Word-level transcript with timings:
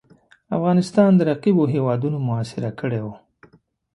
افغانستان 0.57 1.09
د 1.15 1.21
رقیبو 1.29 1.63
هیوادونو 1.73 2.17
محاصره 2.27 2.69
کړی 2.79 2.99
وو. 3.03 3.13